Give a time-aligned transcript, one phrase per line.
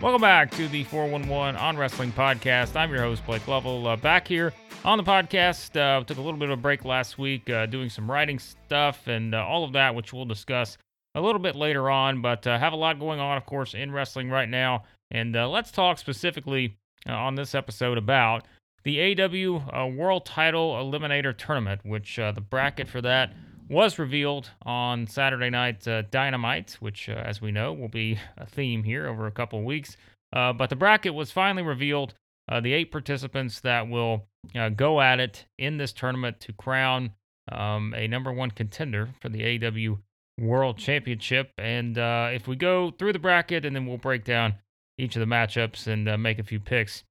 [0.00, 2.74] Welcome back to the 411 on Wrestling podcast.
[2.74, 5.78] I'm your host, Blake Lovell, uh, back here on the podcast.
[5.78, 9.08] Uh, took a little bit of a break last week uh, doing some writing stuff
[9.08, 10.78] and uh, all of that, which we'll discuss
[11.14, 12.22] a little bit later on.
[12.22, 14.84] But uh, have a lot going on, of course, in wrestling right now.
[15.10, 18.46] And uh, let's talk specifically on this episode about
[18.84, 23.34] the AEW World Title Eliminator Tournament, which the bracket for that
[23.70, 28.44] was revealed on Saturday Night uh, Dynamite, which, uh, as we know, will be a
[28.44, 29.96] theme here over a couple weeks.
[30.32, 32.14] Uh, but the bracket was finally revealed.
[32.50, 37.12] Uh, the eight participants that will uh, go at it in this tournament to crown
[37.52, 39.98] um, a number one contender for the AEW
[40.36, 41.52] World Championship.
[41.56, 44.56] And uh, if we go through the bracket and then we'll break down
[44.98, 47.04] each of the matchups and make a few picks,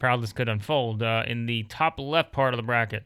[0.00, 1.02] how this could unfold.
[1.02, 3.04] in the top left part of the bracket,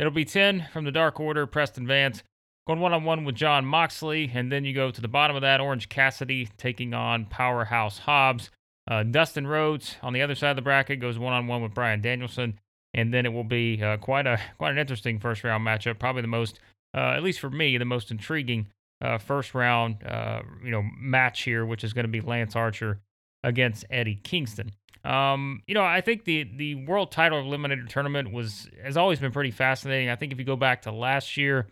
[0.00, 2.22] It'll be 10 from the Dark Order, Preston Vance,
[2.66, 4.30] going one on one with Jon Moxley.
[4.32, 8.50] And then you go to the bottom of that, Orange Cassidy taking on Powerhouse Hobbs.
[8.90, 11.74] Uh, Dustin Rhodes on the other side of the bracket goes one on one with
[11.74, 12.58] Bryan Danielson.
[12.94, 15.98] And then it will be uh, quite a quite an interesting first round matchup.
[15.98, 16.58] Probably the most,
[16.96, 18.68] uh, at least for me, the most intriguing
[19.02, 23.00] uh, first round uh, you know match here, which is going to be Lance Archer
[23.44, 24.72] against Eddie Kingston.
[25.04, 29.32] Um, you know, I think the the world title eliminator tournament was has always been
[29.32, 30.10] pretty fascinating.
[30.10, 31.68] I think if you go back to last year,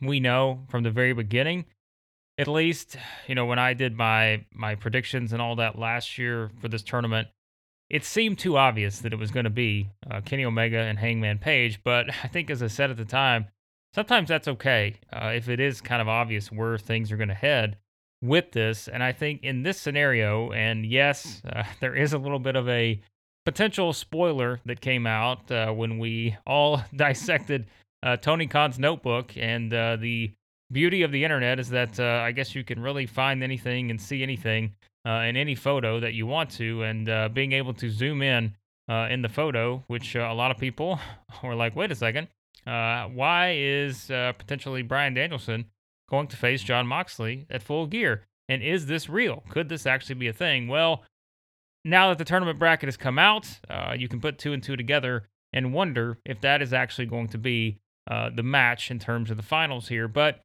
[0.00, 1.66] we know from the very beginning,
[2.38, 2.96] at least,
[3.26, 6.82] you know, when I did my my predictions and all that last year for this
[6.82, 7.28] tournament,
[7.90, 11.38] it seemed too obvious that it was going to be uh, Kenny Omega and Hangman
[11.38, 11.80] Page.
[11.84, 13.48] But I think, as I said at the time,
[13.94, 17.34] sometimes that's okay uh, if it is kind of obvious where things are going to
[17.34, 17.76] head
[18.22, 18.88] with this.
[18.88, 22.68] And I think in this scenario, and yes, uh, there is a little bit of
[22.68, 23.00] a
[23.44, 27.66] potential spoiler that came out uh, when we all dissected
[28.02, 29.32] uh, Tony Khan's notebook.
[29.36, 30.32] And uh, the
[30.70, 34.00] beauty of the internet is that uh, I guess you can really find anything and
[34.00, 34.74] see anything
[35.06, 36.82] uh, in any photo that you want to.
[36.82, 38.54] And being able to zoom in
[38.88, 40.98] in the photo, which a lot of people
[41.42, 42.28] were like, wait a second.
[42.64, 45.66] why is potentially Bryan Danielson
[46.10, 48.26] going to face Jon Moxley at full gear.
[48.48, 49.44] And is this real?
[49.48, 50.66] Could this actually be a thing?
[50.66, 51.04] Well,
[51.84, 54.76] now that the tournament bracket has come out, uh, you can put two and two
[54.76, 57.78] together and wonder if that is actually going to be
[58.10, 60.08] uh, the match in terms of the finals here.
[60.08, 60.40] But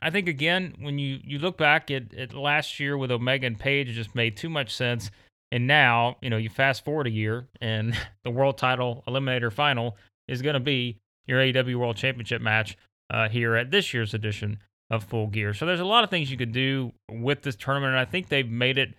[0.00, 3.58] I think again, when you you look back at, at last year with Omega and
[3.58, 5.10] Page, it just made too much sense.
[5.50, 9.96] And now, you know, you fast forward a year, and the world title eliminator final
[10.26, 12.76] is going to be your AEW World Championship match
[13.10, 14.58] uh, here at this year's edition
[14.90, 15.54] of Full Gear.
[15.54, 18.28] So there's a lot of things you could do with this tournament, and I think
[18.28, 18.94] they've made it,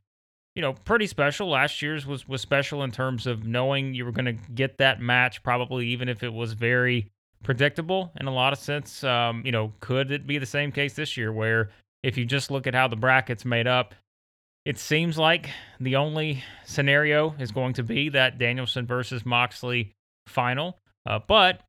[0.56, 1.50] you know, pretty special.
[1.50, 5.02] Last year's was was special in terms of knowing you were going to get that
[5.02, 7.10] match, probably even if it was very
[7.44, 9.04] predictable in a lot of sense.
[9.04, 11.70] Um, you know, could it be the same case this year where
[12.04, 13.96] if you just look at how the brackets made up,
[14.66, 15.50] it seems like
[15.80, 19.94] the only scenario is going to be that Danielson versus Moxley
[20.28, 20.78] final.
[21.06, 21.62] Uh, but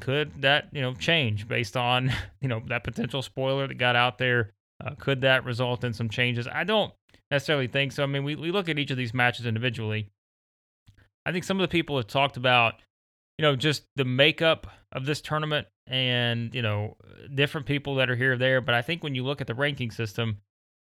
[0.00, 4.18] could that you know change based on you know that potential spoiler that got out
[4.18, 4.52] there?
[4.84, 6.46] Uh, could that result in some changes?
[6.46, 6.92] I don't
[7.30, 8.02] necessarily think so.
[8.02, 10.10] I mean, we we look at each of these matches individually.
[11.26, 12.74] I think some of the people have talked about
[13.38, 16.96] you know just the makeup of this tournament and you know
[17.34, 18.60] different people that are here there.
[18.60, 20.38] But I think when you look at the ranking system,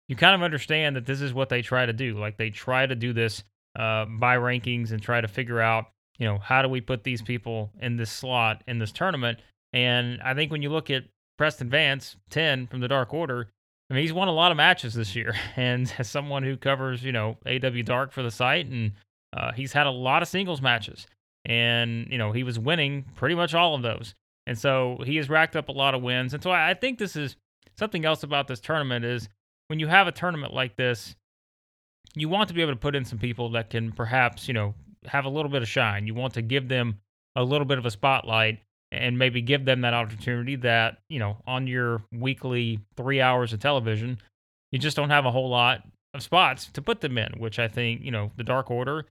[0.09, 2.19] you kind of understand that this is what they try to do.
[2.19, 3.45] Like they try to do this
[3.79, 5.87] uh, by rankings and try to figure out
[6.19, 9.39] you know, how do we put these people in this slot in this tournament?
[9.73, 11.05] And I think when you look at
[11.37, 13.49] Preston Vance, 10 from the Dark Order,
[13.91, 15.35] I mean, he's won a lot of matches this year.
[15.57, 18.93] And as someone who covers, you know, AEW Dark for the site, and
[19.37, 21.07] uh, he's had a lot of singles matches.
[21.45, 24.15] And, you know, he was winning pretty much all of those.
[24.47, 26.35] And so he has racked up a lot of wins.
[26.35, 27.37] And so I think this is
[27.77, 29.29] something else about this tournament is
[29.69, 31.15] when you have a tournament like this,
[32.15, 34.75] you want to be able to put in some people that can perhaps, you know,
[35.07, 36.07] have a little bit of shine.
[36.07, 36.99] You want to give them
[37.35, 38.61] a little bit of a spotlight
[38.93, 43.61] and maybe give them that opportunity that, you know, on your weekly three hours of
[43.61, 44.19] television,
[44.73, 45.83] you just don't have a whole lot
[46.15, 49.05] of spots to put them in, which I think, you know, the Dark Order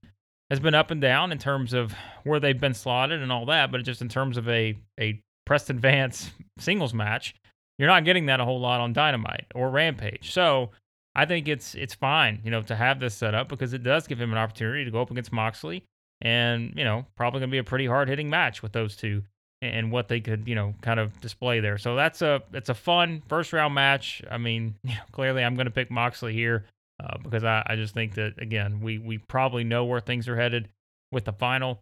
[0.49, 1.93] has been up and down in terms of
[2.23, 5.79] where they've been slotted and all that, but just in terms of a, a Preston
[5.79, 7.35] Vance singles match,
[7.77, 10.31] you're not getting that a whole lot on Dynamite or Rampage.
[10.31, 10.71] So
[11.15, 14.05] I think it's it's fine, you know, to have this set up because it does
[14.05, 15.83] give him an opportunity to go up against Moxley,
[16.21, 19.23] and you know, probably gonna be a pretty hard hitting match with those two
[19.61, 21.77] and what they could, you know, kind of display there.
[21.77, 24.21] So that's a it's a fun first round match.
[24.29, 26.65] I mean, you know, clearly I'm gonna pick Moxley here
[27.01, 30.35] uh, because I, I just think that again we we probably know where things are
[30.35, 30.67] headed
[31.11, 31.81] with the final,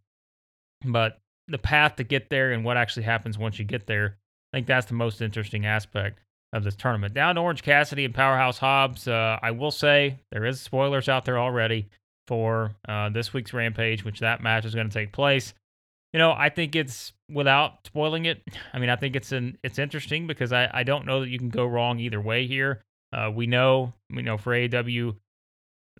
[0.85, 4.17] but the path to get there and what actually happens once you get there,
[4.53, 6.19] I think that's the most interesting aspect
[6.53, 7.13] of this tournament.
[7.13, 9.07] Down to Orange Cassidy and Powerhouse Hobbs.
[9.07, 11.89] Uh, I will say there is spoilers out there already
[12.27, 15.53] for uh, this week's Rampage, which that match is going to take place.
[16.13, 18.43] You know, I think it's without spoiling it.
[18.71, 21.39] I mean, I think it's an it's interesting because I I don't know that you
[21.39, 22.81] can go wrong either way here.
[23.11, 25.15] Uh, we know we know for AEW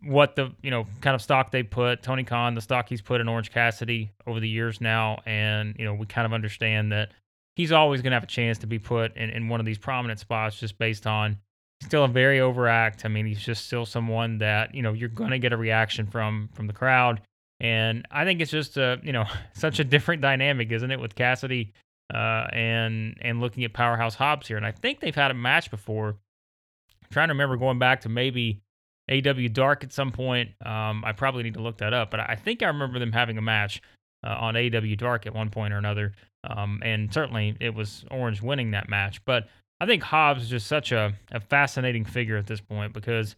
[0.04, 3.22] what the you know kind of stock they put Tony Khan, the stock he's put
[3.22, 7.12] in Orange Cassidy over the years now, and you know we kind of understand that
[7.56, 9.78] he's always going to have a chance to be put in, in one of these
[9.78, 11.38] prominent spots just based on
[11.82, 13.06] still a very overact.
[13.06, 16.08] I mean, he's just still someone that, you know, you're going to get a reaction
[16.08, 17.22] from from the crowd.
[17.60, 21.16] And I think it's just a, you know, such a different dynamic, isn't it, with
[21.16, 21.74] Cassidy
[22.14, 24.58] uh, and and looking at Powerhouse Hobbs here.
[24.58, 26.10] And I think they've had a match before.
[26.10, 28.62] I'm trying to remember going back to maybe
[29.10, 30.52] AEW Dark at some point.
[30.66, 33.38] Um, I probably need to look that up, but I think I remember them having
[33.38, 33.82] a match
[34.26, 36.14] uh, on AEW Dark at one point or another.
[36.44, 39.24] Um, and certainly it was Orange winning that match.
[39.26, 39.48] But
[39.80, 43.36] I think Hobbs is just such a, a fascinating figure at this point because,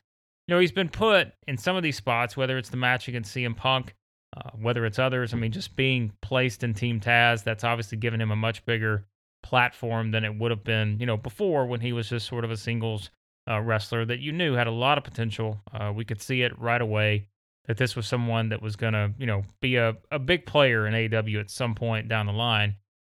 [0.47, 3.35] you know, he's been put in some of these spots, whether it's the match against
[3.35, 3.95] CM Punk,
[4.35, 5.33] uh, whether it's others.
[5.33, 9.05] I mean, just being placed in Team Taz, that's obviously given him a much bigger
[9.43, 12.51] platform than it would have been, you know, before when he was just sort of
[12.51, 13.11] a singles
[13.49, 15.59] uh, wrestler that you knew had a lot of potential.
[15.71, 17.27] Uh, we could see it right away
[17.67, 20.87] that this was someone that was going to, you know, be a, a big player
[20.87, 22.75] in AEW at some point down the line.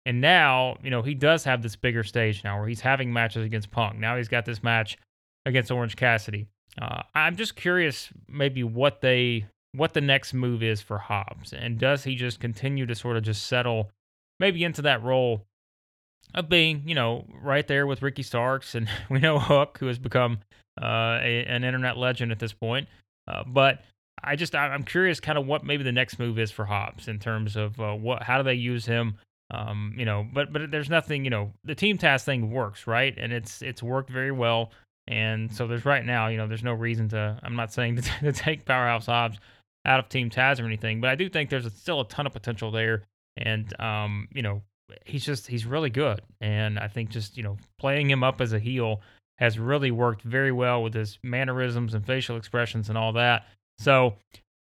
[0.09, 3.45] And now, you know, he does have this bigger stage now where he's having matches
[3.45, 3.99] against Punk.
[3.99, 4.97] Now he's got this match
[5.45, 6.47] against Orange Cassidy.
[6.81, 11.79] Uh, I'm just curious, maybe what they what the next move is for Hobbs, and
[11.79, 13.91] does he just continue to sort of just settle,
[14.41, 15.45] maybe into that role
[16.35, 19.99] of being, you know, right there with Ricky Starks, and we know Hook, who has
[19.99, 20.39] become
[20.81, 22.89] uh, a, an internet legend at this point.
[23.31, 23.83] Uh, but
[24.25, 27.19] I just I'm curious, kind of what maybe the next move is for Hobbs in
[27.19, 29.19] terms of uh, what how do they use him
[29.51, 33.15] um, you know, but but there's nothing, you know, the team Taz thing works, right?
[33.17, 34.73] And it's it's worked very well.
[35.07, 37.39] And so there's right now, you know, there's no reason to.
[37.43, 39.39] I'm not saying to, to take Powerhouse Hobbs
[39.87, 42.27] out of Team Taz or anything, but I do think there's a, still a ton
[42.27, 43.05] of potential there.
[43.39, 44.63] And um, you know,
[45.07, 46.21] he's just he's really good.
[46.41, 49.01] And I think just you know playing him up as a heel
[49.39, 53.47] has really worked very well with his mannerisms and facial expressions and all that.
[53.79, 54.17] So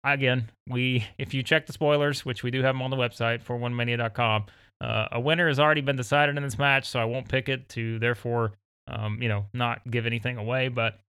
[0.05, 3.41] again, we if you check the spoilers, which we do have them on the website
[3.41, 4.45] for onemania.com,
[4.81, 7.69] uh, a winner has already been decided in this match, so I won't pick it
[7.69, 8.53] to therefore,
[8.87, 10.69] um, you know, not give anything away.
[10.69, 10.99] But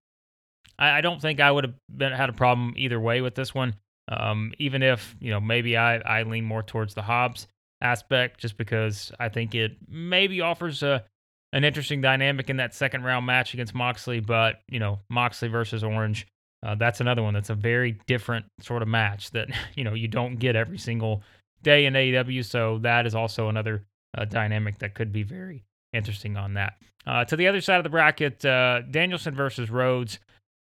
[0.78, 3.54] I, I don't think I would have been, had a problem either way with this
[3.54, 3.76] one.
[4.08, 7.46] Um, even if you know maybe I, I lean more towards the Hobbs
[7.80, 11.04] aspect, just because I think it maybe offers a
[11.52, 14.18] an interesting dynamic in that second round match against Moxley.
[14.18, 16.26] But you know Moxley versus Orange,
[16.64, 20.08] uh, that's another one that's a very different sort of match that you know you
[20.08, 21.22] don't get every single
[21.62, 22.44] day in AEW.
[22.44, 23.84] So that is also another
[24.16, 26.74] uh, dynamic that could be very interesting on that.
[27.06, 30.18] Uh, to the other side of the bracket, uh, Danielson versus Rhodes.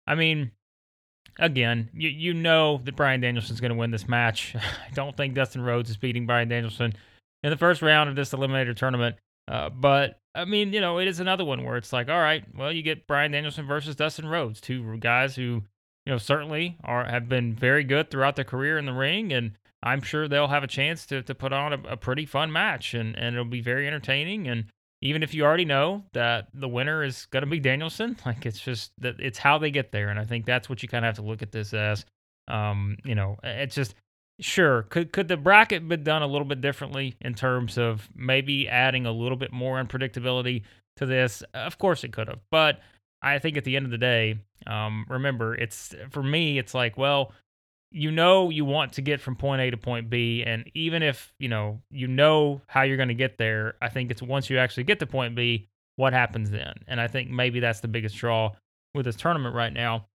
[0.05, 0.51] I mean,
[1.39, 4.55] again, you you know that Bryan Danielson's going to win this match.
[4.55, 6.93] I don't think Dustin Rhodes is beating Bryan Danielson
[7.43, 9.15] in the first round of this eliminator tournament.
[9.47, 12.43] Uh, but I mean, you know, it is another one where it's like, all right,
[12.55, 15.63] well, you get Bryan Danielson versus Dustin Rhodes, two guys who,
[16.05, 19.53] you know, certainly are have been very good throughout their career in the ring, and
[19.83, 22.93] I'm sure they'll have a chance to to put on a, a pretty fun match,
[22.93, 24.47] and and it'll be very entertaining.
[24.47, 24.65] And
[25.01, 28.59] even if you already know that the winner is going to be Danielson, like it's
[28.59, 31.09] just that it's how they get there, and I think that's what you kind of
[31.09, 32.05] have to look at this as.
[32.49, 33.93] Um, you know, it's just
[34.39, 38.69] sure could could the bracket be done a little bit differently in terms of maybe
[38.69, 40.63] adding a little bit more unpredictability
[40.95, 41.43] to this?
[41.53, 42.79] Of course, it could have, but
[43.21, 46.97] I think at the end of the day, um, remember, it's for me, it's like,
[46.97, 47.33] well,
[47.91, 51.33] you know you want to get from point A to point B and even if,
[51.39, 54.57] you know, you know how you're going to get there, I think it's once you
[54.57, 56.73] actually get to point B, what happens then?
[56.87, 58.51] And I think maybe that's the biggest draw
[58.93, 60.05] with this tournament right now.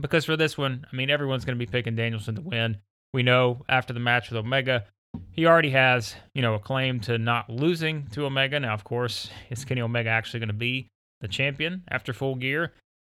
[0.00, 2.78] Because for this one, I mean everyone's going to be picking Danielson to win.
[3.12, 4.84] We know after the match with Omega,
[5.30, 8.58] he already has, you know, a claim to not losing to Omega.
[8.60, 10.88] Now, of course, is Kenny Omega actually going to be
[11.20, 12.72] the champion after full gear?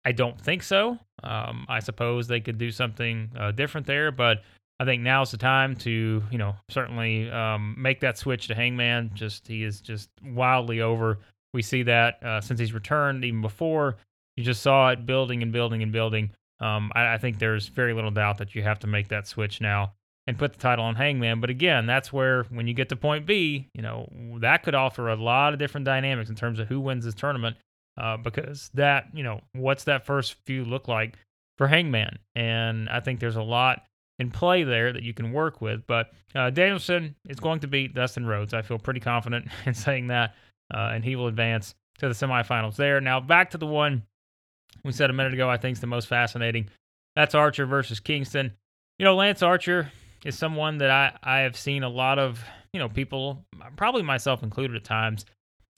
[0.05, 0.97] I don't think so.
[1.23, 4.41] Um, I suppose they could do something uh, different there, but
[4.79, 9.11] I think now's the time to, you know, certainly um, make that switch to Hangman.
[9.13, 11.19] Just he is just wildly over.
[11.53, 13.97] We see that uh, since he's returned, even before
[14.35, 16.31] you just saw it building and building and building.
[16.59, 19.59] Um, I, I, think there's very little doubt that you have to make that switch
[19.59, 19.93] now
[20.27, 21.41] and put the title on Hangman.
[21.41, 24.07] But again, that's where when you get to point B, you know,
[24.39, 27.57] that could offer a lot of different dynamics in terms of who wins this tournament
[27.97, 31.17] uh, because that, you know, what's that first few look like
[31.57, 32.19] for Hangman?
[32.35, 33.83] And I think there's a lot
[34.19, 35.85] in play there that you can work with.
[35.87, 38.53] But uh, Danielson is going to beat Dustin Rhodes.
[38.53, 40.35] I feel pretty confident in saying that,
[40.73, 42.99] uh, and he will advance to the semifinals there.
[43.01, 44.03] Now back to the one
[44.83, 45.49] we said a minute ago.
[45.49, 46.69] I think is the most fascinating.
[47.15, 48.53] That's Archer versus Kingston.
[48.97, 49.91] You know, Lance Archer
[50.25, 53.45] is someone that I I have seen a lot of you know people,
[53.75, 55.25] probably myself included at times.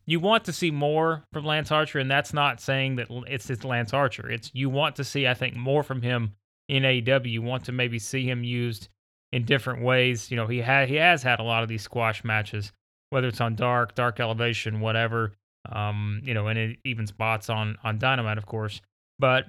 [0.06, 3.64] You want to see more from Lance Archer, and that's not saying that it's it's
[3.64, 4.30] Lance Archer.
[4.30, 6.34] It's you want to see, I think, more from him
[6.70, 7.32] in AEW.
[7.32, 8.90] You want to maybe see him used
[9.32, 10.30] in different ways.
[10.30, 12.72] You know, he had he has had a lot of these squash matches,
[13.10, 15.34] whether it's on Dark, Dark Elevation, whatever.
[15.72, 18.82] Um, you know, and it, even spots on on Dynamite, of course.
[19.18, 19.46] But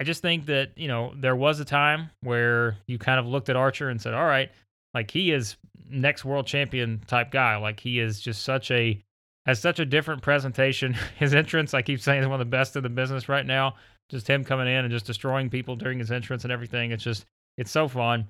[0.00, 3.50] I just think that you know there was a time where you kind of looked
[3.50, 4.50] at Archer and said, "All right,
[4.94, 5.56] like he is
[5.90, 7.56] next world champion type guy.
[7.56, 9.02] Like he is just such a
[9.48, 10.94] has such a different presentation.
[11.18, 13.76] His entrance, I keep saying, is one of the best in the business right now.
[14.10, 16.92] Just him coming in and just destroying people during his entrance and everything.
[16.92, 17.26] It's just
[17.58, 18.26] it's so fun.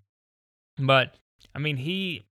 [0.76, 1.14] But
[1.54, 2.26] I mean, he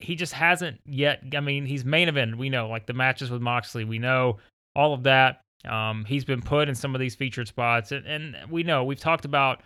[0.00, 1.22] he just hasn't yet.
[1.34, 2.36] I mean, he's main event.
[2.36, 3.84] We know, like the matches with Moxley.
[3.84, 4.36] We know
[4.76, 5.40] all of that.
[5.66, 9.00] Um, he's been put in some of these featured spots, and, and we know we've
[9.00, 9.62] talked about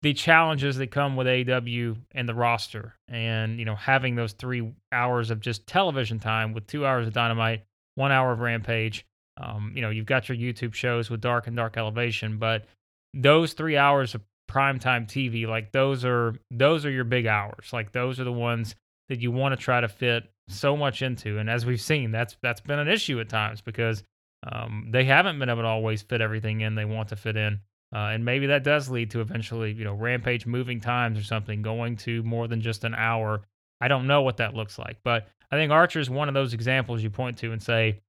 [0.00, 4.72] the challenges that come with AEW and the roster, and you know having those three
[4.90, 7.62] hours of just television time with two hours of Dynamite,
[7.94, 9.06] one hour of Rampage.
[9.36, 12.66] Um, you know you've got your YouTube shows with Dark and Dark Elevation, but
[13.12, 17.70] those three hours of primetime TV, like those are those are your big hours.
[17.72, 18.74] Like those are the ones
[19.08, 21.38] that you want to try to fit so much into.
[21.38, 24.02] And as we've seen, that's that's been an issue at times because
[24.50, 27.60] um, they haven't been able to always fit everything in they want to fit in.
[27.94, 31.62] Uh, and maybe that does lead to eventually, you know, Rampage moving times or something,
[31.62, 33.42] going to more than just an hour.
[33.80, 36.52] I don't know what that looks like, but I think Archer is one of those
[36.52, 38.00] examples you point to and say,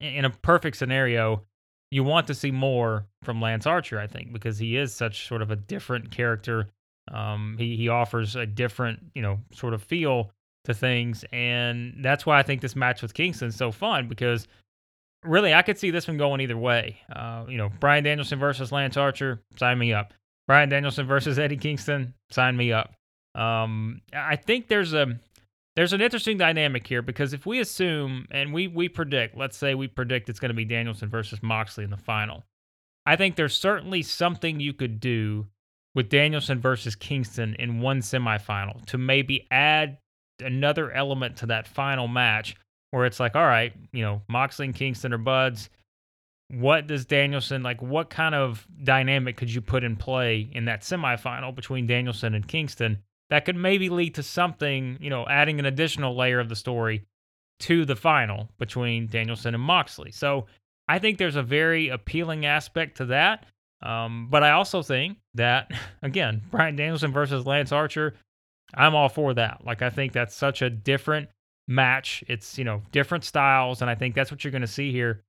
[0.00, 1.42] in a perfect scenario,
[1.90, 5.40] you want to see more from Lance Archer, I think, because he is such sort
[5.40, 6.68] of a different character.
[7.10, 10.30] Um, he he offers a different, you know, sort of feel
[10.64, 14.46] to things, and that's why I think this match with Kingston is so fun because
[15.24, 16.98] really, I could see this one going either way.
[17.10, 20.12] Uh, you know, Bryan Danielson versus Lance Archer, sign me up.
[20.46, 22.94] Bryan Danielson versus Eddie Kingston, sign me up.
[23.34, 25.18] Um, I think there's a
[25.74, 29.74] there's an interesting dynamic here because if we assume and we we predict, let's say
[29.74, 32.44] we predict it's going to be Danielson versus Moxley in the final,
[33.06, 35.46] I think there's certainly something you could do
[35.94, 39.98] with Danielson versus Kingston in one semifinal to maybe add
[40.40, 42.56] another element to that final match
[42.90, 45.70] where it's like, all right, you know, Moxley and Kingston are buds.
[46.48, 47.80] What does Danielson like?
[47.80, 52.46] What kind of dynamic could you put in play in that semifinal between Danielson and
[52.46, 52.98] Kingston
[53.30, 57.04] that could maybe lead to something, you know, adding an additional layer of the story
[57.60, 60.10] to the final between Danielson and Moxley?
[60.10, 60.46] So
[60.88, 63.46] I think there's a very appealing aspect to that.
[63.82, 65.70] Um, but I also think that,
[66.02, 68.14] again, Bryan Danielson versus Lance Archer,
[68.74, 69.62] I'm all for that.
[69.64, 71.28] Like, I think that's such a different
[71.68, 72.24] match.
[72.28, 73.82] It's, you know, different styles.
[73.82, 75.22] And I think that's what you're going to see here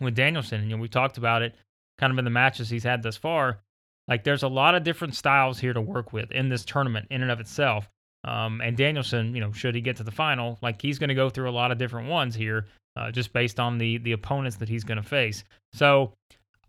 [0.00, 0.64] with Danielson.
[0.64, 1.54] You know, we talked about it
[1.98, 3.60] kind of in the matches he's had thus far.
[4.08, 7.22] Like, there's a lot of different styles here to work with in this tournament, in
[7.22, 7.88] and of itself.
[8.24, 11.14] Um, and Danielson, you know, should he get to the final, like he's going to
[11.14, 12.66] go through a lot of different ones here,
[12.96, 15.42] uh, just based on the the opponents that he's going to face.
[15.72, 16.12] So,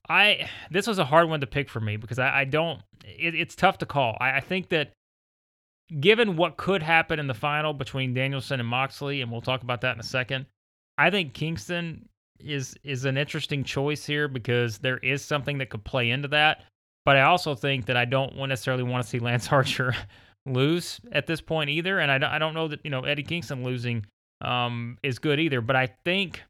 [0.10, 2.82] I this was a hard one to pick for me because I, I don't.
[3.06, 4.18] It, it's tough to call.
[4.20, 4.92] I, I think that
[6.00, 9.82] given what could happen in the final between Danielson and Moxley, and we'll talk about
[9.82, 10.46] that in a second,
[10.98, 12.08] I think Kingston
[12.40, 16.64] is is an interesting choice here because there is something that could play into that.
[17.06, 19.96] But I also think that I don't necessarily want to see Lance Archer
[20.46, 23.24] lose at this point either, and I don't, I don't know that you know Eddie
[23.24, 24.06] Kingston losing
[24.42, 25.62] um, is good either.
[25.62, 26.42] But I think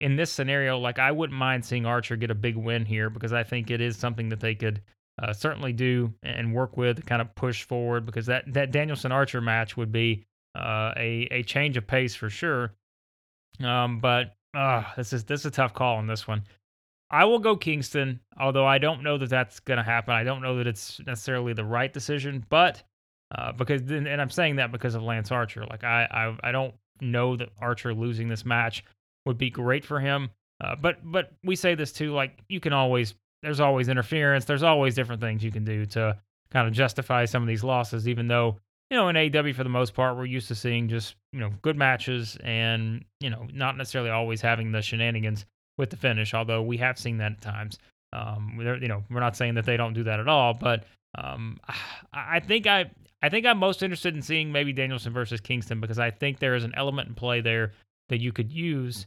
[0.00, 3.32] in this scenario, like I wouldn't mind seeing Archer get a big win here because
[3.32, 4.80] I think it is something that they could
[5.22, 9.12] uh, certainly do and work with, to kind of push forward because that that Danielson
[9.12, 12.72] Archer match would be uh, a a change of pace for sure.
[13.62, 16.42] Um, but uh, this is this is a tough call on this one.
[17.10, 20.14] I will go Kingston, although I don't know that that's going to happen.
[20.14, 22.82] I don't know that it's necessarily the right decision, but
[23.34, 25.64] uh, because and I'm saying that because of Lance Archer.
[25.66, 28.84] Like I I, I don't know that Archer losing this match
[29.26, 30.30] would be great for him.
[30.62, 32.12] Uh, but but we say this too.
[32.12, 34.44] Like you can always there's always interference.
[34.44, 36.18] There's always different things you can do to
[36.50, 38.58] kind of justify some of these losses, even though,
[38.90, 41.50] you know, in AEW for the most part, we're used to seeing just, you know,
[41.62, 45.46] good matches and, you know, not necessarily always having the shenanigans
[45.80, 47.78] with the finish, although we have seen that at times.
[48.12, 50.84] Um, you know, we're not saying that they don't do that at all, but
[51.18, 51.58] um,
[52.12, 52.90] I think I,
[53.22, 56.54] I think I'm most interested in seeing maybe Danielson versus Kingston because I think there
[56.54, 57.72] is an element in play there
[58.08, 59.06] that you could use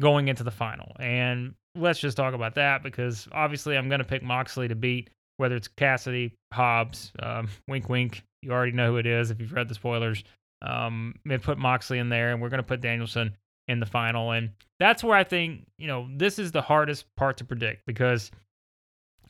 [0.00, 0.92] going into the final.
[0.98, 5.10] And let's just talk about that because obviously I'm going to pick Moxley to beat,
[5.38, 8.22] whether it's Cassidy, Hobbs, um, wink, wink.
[8.42, 10.22] You already know who it is if you've read the spoilers.
[10.62, 13.36] Um, they put Moxley in there, and we're going to put Danielson
[13.68, 14.32] in the final.
[14.32, 18.30] And that's where I think, you know, this is the hardest part to predict because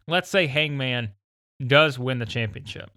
[0.09, 1.11] let's say Hangman
[1.67, 2.91] does win the championship.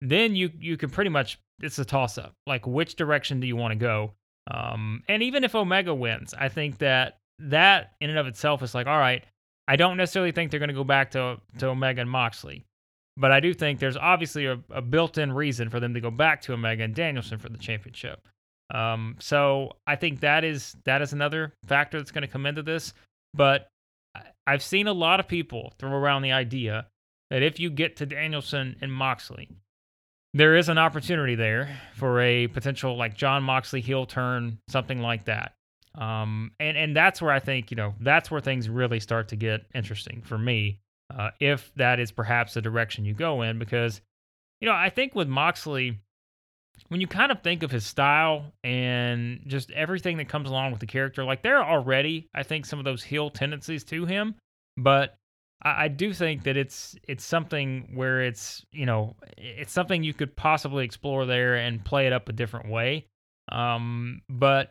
[0.00, 2.34] Then you you can pretty much it's a toss up.
[2.46, 4.12] Like which direction do you want to go?
[4.50, 8.74] Um, and even if Omega wins, I think that that in and of itself is
[8.74, 9.24] like, all right,
[9.68, 12.64] I don't necessarily think they're going to go back to to Omega and Moxley,
[13.16, 16.40] but I do think there's obviously a, a built-in reason for them to go back
[16.42, 18.26] to Omega and Danielson for the championship.
[18.70, 22.62] Um, so I think that is that is another factor that's going to come into
[22.62, 22.94] this.
[23.34, 23.68] But
[24.46, 26.86] I've seen a lot of people throw around the idea
[27.30, 29.48] that if you get to Danielson and Moxley,
[30.34, 35.26] there is an opportunity there for a potential like Jon Moxley heel turn, something like
[35.26, 35.54] that.
[35.94, 39.36] Um, and and that's where I think you know that's where things really start to
[39.36, 40.78] get interesting for me,
[41.14, 44.00] uh, if that is perhaps the direction you go in, because
[44.60, 45.98] you know I think with Moxley,
[46.88, 50.80] when you kind of think of his style and just everything that comes along with
[50.80, 54.34] the character, like there are already I think some of those heel tendencies to him,
[54.76, 55.14] but
[55.62, 60.14] I, I do think that it's it's something where it's you know it's something you
[60.14, 63.06] could possibly explore there and play it up a different way.
[63.50, 64.70] Um, but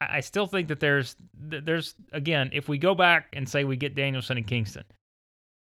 [0.00, 3.94] I still think that there's there's again, if we go back and say we get
[3.94, 4.84] Danielson and Kingston,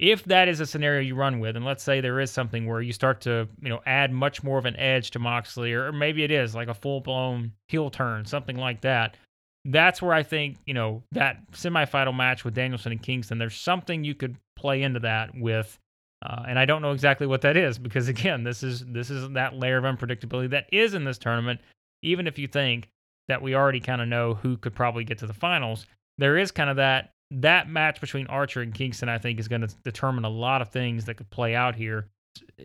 [0.03, 2.83] if that is a scenario you run with, and let's say there is something where
[2.83, 6.25] you start to you know add much more of an edge to Moxley, or maybe
[6.25, 9.17] it is like a full blown heel turn, something like that.
[9.65, 13.39] That's where I think you know that semifinal match with Danielson and Kingston.
[13.39, 15.79] There's something you could play into that with.
[16.25, 19.31] Uh, and I don't know exactly what that is because again, this is this is
[19.31, 21.61] that layer of unpredictability that is in this tournament.
[22.03, 22.89] Even if you think
[23.29, 25.87] that we already kind of know who could probably get to the finals.
[26.19, 29.09] There is kind of that that match between Archer and Kingston.
[29.09, 32.09] I think is going to determine a lot of things that could play out here.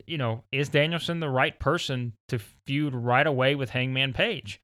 [0.06, 4.62] You know, is Danielson the right person to feud right away with Hangman Page?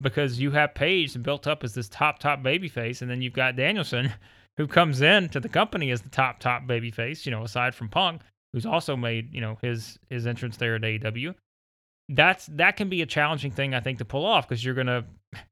[0.00, 3.56] Because you have Page built up as this top top babyface, and then you've got
[3.56, 4.12] Danielson,
[4.56, 7.24] who comes in to the company as the top top babyface.
[7.24, 10.82] You know, aside from Punk, who's also made you know his his entrance there at
[10.82, 11.34] AEW
[12.10, 15.04] that's that can be a challenging thing I think to pull off because you're gonna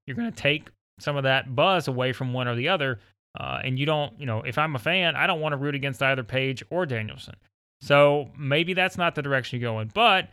[0.07, 0.69] you're gonna take
[1.01, 3.01] some of that buzz away from one or the other,
[3.38, 5.75] uh, and you don't you know if I'm a fan I don't want to root
[5.75, 7.35] against either Page or Danielson,
[7.81, 9.90] so maybe that's not the direction you go in.
[9.92, 10.29] But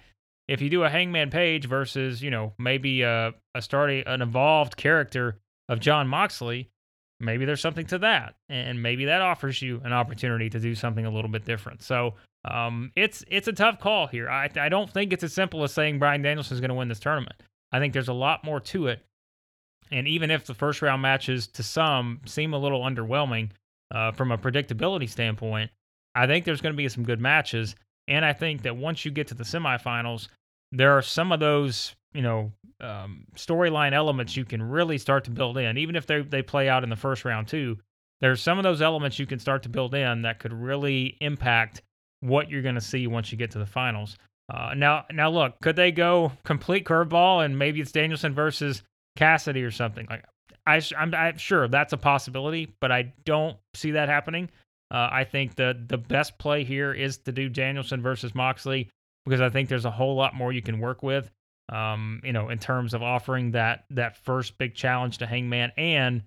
[0.47, 4.77] if you do a Hangman Page versus you know maybe a a starting an evolved
[4.77, 6.69] character of Jon Moxley,
[7.19, 11.05] maybe there's something to that, and maybe that offers you an opportunity to do something
[11.05, 11.81] a little bit different.
[11.83, 14.29] So um, it's it's a tough call here.
[14.29, 16.87] I I don't think it's as simple as saying Bryan Danielson is going to win
[16.87, 17.41] this tournament.
[17.71, 19.05] I think there's a lot more to it.
[19.91, 23.49] And even if the first round matches to some seem a little underwhelming
[23.93, 25.71] uh, from a predictability standpoint,
[26.15, 27.75] I think there's going to be some good matches.
[28.07, 30.27] And I think that once you get to the semifinals,
[30.71, 32.51] there are some of those you know
[32.81, 36.69] um, storyline elements you can really start to build in, even if they they play
[36.69, 37.77] out in the first round too.
[38.21, 41.81] There's some of those elements you can start to build in that could really impact
[42.19, 44.15] what you're going to see once you get to the finals.
[44.53, 48.83] Uh, now, now look, could they go complete curveball and maybe it's Danielson versus
[49.21, 50.07] Cassidy or something?
[50.09, 50.25] Like,
[50.65, 54.49] I, I'm, I'm sure that's a possibility, but I don't see that happening.
[54.89, 58.89] Uh, I think the the best play here is to do Danielson versus Moxley
[59.25, 61.29] because I think there's a whole lot more you can work with.
[61.71, 66.23] Um, you know, in terms of offering that that first big challenge to Hangman, and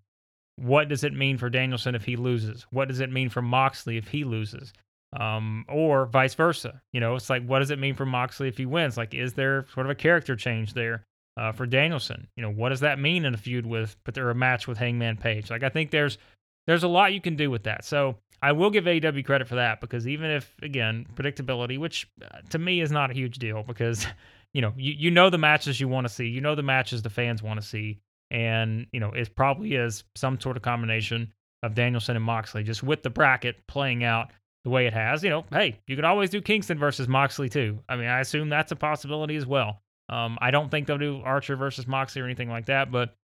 [0.57, 2.67] what does it mean for Danielson if he loses?
[2.71, 4.73] What does it mean for Moxley if he loses?
[5.19, 6.81] um, or vice versa.
[6.93, 8.97] You know, it's like, what does it mean for Moxley if he wins?
[8.97, 11.05] Like, is there sort of a character change there
[11.37, 12.29] uh, for Danielson?
[12.37, 14.79] You know, what does that mean in a feud with, but there a match with
[14.79, 15.51] Hangman Page?
[15.51, 16.19] Like, I think there's
[16.67, 17.85] there's a lot you can do with that.
[17.85, 22.39] So I will give AEW credit for that because even if again predictability, which uh,
[22.51, 24.07] to me is not a huge deal because
[24.55, 27.03] you know you you know the matches you want to see, you know the matches
[27.03, 27.99] the fans want to see,
[28.31, 32.83] and you know it probably is some sort of combination of Danielson and Moxley just
[32.83, 34.31] with the bracket playing out
[34.65, 37.79] the way it has, you know, hey, you could always do Kingston versus Moxley too.
[37.89, 39.83] I mean, I assume that's a possibility as well.
[40.09, 43.15] Um, I don't think they'll do Archer versus Moxley or anything like that, but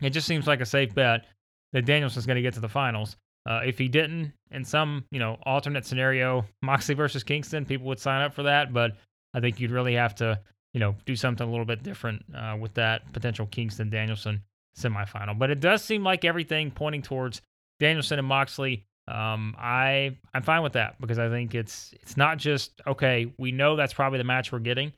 [0.00, 1.26] it just seems like a safe bet
[1.72, 3.16] that Danielson's going to get to the finals.
[3.48, 8.00] Uh, if he didn't, in some you know alternate scenario, Moxley versus Kingston, people would
[8.00, 8.72] sign up for that.
[8.72, 8.92] But
[9.34, 10.40] I think you'd really have to
[10.72, 14.42] you know do something a little bit different uh, with that potential Kingston Danielson
[14.76, 15.38] semifinal.
[15.38, 17.42] But it does seem like everything pointing towards
[17.78, 22.38] Danielson and Moxley um, I I'm fine with that because I think it's it's not
[22.38, 23.32] just okay.
[23.38, 24.92] We know that's probably the match we're getting.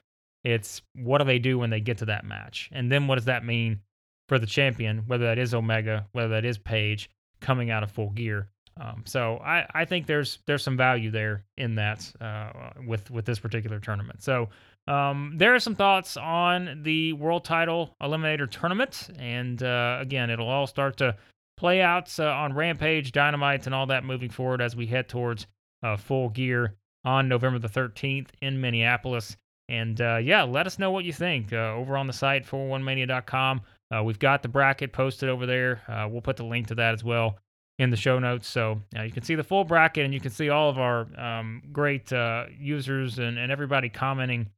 [0.48, 3.26] It's what do they do when they get to that match, and then what does
[3.26, 3.80] that mean
[4.28, 8.10] for the champion, whether that is Omega, whether that is Page coming out of full
[8.10, 8.48] gear.
[8.80, 13.26] Um, so I, I think there's there's some value there in that uh, with with
[13.26, 14.22] this particular tournament.
[14.22, 14.48] So
[14.86, 20.48] um, there are some thoughts on the world title eliminator tournament, and uh, again, it'll
[20.48, 21.16] all start to
[21.58, 25.46] play out uh, on Rampage, Dynamite, and all that moving forward as we head towards
[25.82, 29.36] uh, full gear on November the 13th in Minneapolis.
[29.68, 33.60] And uh, yeah, let us know what you think uh, over on the site 411mania.com.
[33.94, 35.82] Uh, we've got the bracket posted over there.
[35.88, 37.38] Uh, we'll put the link to that as well
[37.78, 38.48] in the show notes.
[38.48, 41.06] So uh, you can see the full bracket and you can see all of our
[41.20, 44.48] um, great uh, users and, and everybody commenting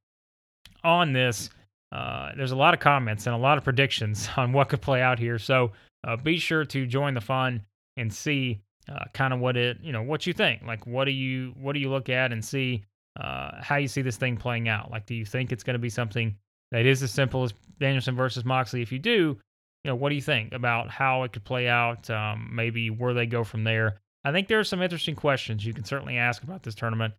[0.84, 1.50] on this.
[1.90, 5.18] there's a lot of comments and a lot of predictions on what could play out
[5.18, 5.38] here.
[5.38, 5.72] So
[6.22, 7.62] be sure to join the fun
[7.96, 8.60] and see
[9.12, 10.62] kind of what it, you know, what you think.
[10.62, 12.84] Like, what do you, what do you look at and see
[13.18, 14.90] uh, how you see this thing playing out.
[14.90, 16.36] Like, do you think it's going to be something
[16.70, 18.82] that is as simple as Danielson versus Moxley?
[18.82, 19.38] If you do,
[19.84, 22.08] you know, what do you think about how it could play out?
[22.10, 24.00] Um, maybe where they go from there.
[24.24, 27.14] I think there are some interesting questions you can certainly ask about this tournament,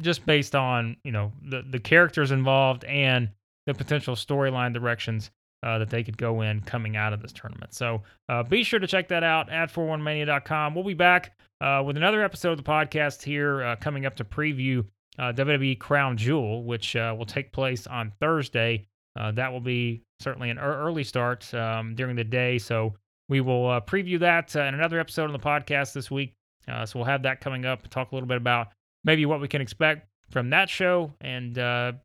[0.00, 3.30] just based on you know the the characters involved and
[3.66, 5.30] the potential storyline directions
[5.62, 7.74] uh, that they could go in coming out of this tournament.
[7.74, 10.74] So uh, be sure to check that out at 411mania.com.
[10.74, 14.24] We'll be back uh, with another episode of the podcast here uh, coming up to
[14.24, 14.84] preview
[15.18, 18.86] uh, WWE Crown Jewel, which uh, will take place on Thursday.
[19.16, 22.58] that will be certainly an early start um, during the day.
[22.58, 22.94] So
[23.28, 26.34] we will preview that in another episode of the podcast this week.
[26.68, 28.68] so we'll have that coming up, talk a little bit about
[29.04, 31.58] maybe what we can expect from that show and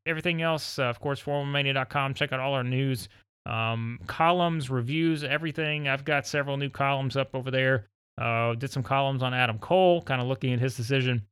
[0.07, 0.79] everything else.
[0.79, 2.15] of course, 411mania.com.
[2.15, 3.09] Check out all our news
[3.45, 5.87] um, columns, reviews, everything.
[5.87, 7.87] I've got several new columns up over there.
[8.17, 11.23] Uh, did some columns on Adam Cole, kind of looking at his decision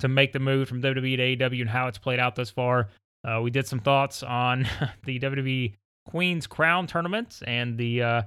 [0.00, 2.88] to make the move from WWE to AEW and how it's played out thus far.
[3.26, 4.66] Uh, we did some thoughts on
[5.04, 5.74] the WWE
[6.06, 8.22] Queen's Crown tournament and the uh,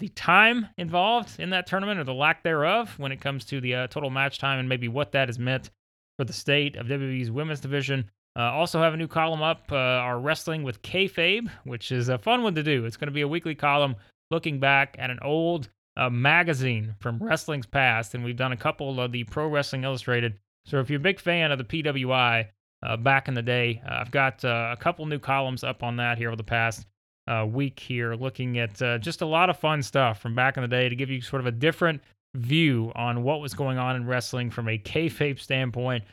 [0.00, 3.74] the time involved in that tournament or the lack thereof when it comes to the
[3.74, 5.70] uh, total match time and maybe what that has meant
[6.18, 8.10] for the state of WWE's women's division.
[8.36, 12.18] Uh, also have a new column up, uh, our Wrestling with Kayfabe, which is a
[12.18, 12.84] fun one to do.
[12.84, 13.94] It's going to be a weekly column
[14.30, 19.00] looking back at an old uh, magazine from wrestling's past, and we've done a couple
[19.00, 20.36] of the Pro Wrestling Illustrated.
[20.66, 22.48] So if you're a big fan of the PWI
[22.82, 25.96] uh, back in the day, uh, I've got uh, a couple new columns up on
[25.96, 26.86] that here over the past
[27.46, 30.88] week here, looking at just a lot of fun stuff from back in the day
[30.88, 32.02] to give you sort of a different
[32.34, 36.04] view on what was going on in wrestling from a kayfabe standpoint.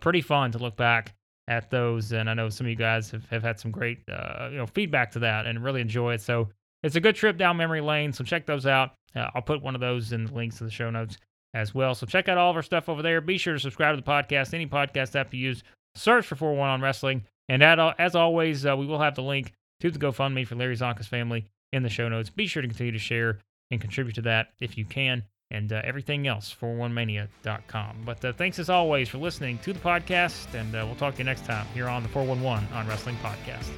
[0.00, 1.14] pretty fun to look back
[1.48, 2.12] at those.
[2.12, 4.66] And I know some of you guys have, have had some great uh, you know
[4.66, 6.20] feedback to that and really enjoy it.
[6.20, 6.48] So
[6.82, 8.12] it's a good trip down memory lane.
[8.12, 8.92] So check those out.
[9.14, 11.16] Uh, I'll put one of those in the links to the show notes
[11.54, 11.94] as well.
[11.94, 13.20] So check out all of our stuff over there.
[13.20, 14.52] Be sure to subscribe to the podcast.
[14.52, 15.62] Any podcast app you use,
[15.94, 17.22] search for 411 on Wrestling.
[17.48, 20.76] And at, as always, uh, we will have the link to the GoFundMe for Larry
[20.76, 22.28] Csonka's family in the show notes.
[22.28, 23.38] Be sure to continue to share
[23.70, 28.02] and contribute to that if you can and uh, everything else, 411mania.com.
[28.04, 31.18] But uh, thanks as always for listening to the podcast, and uh, we'll talk to
[31.18, 33.70] you next time here on the 411 on Wrestling Podcast.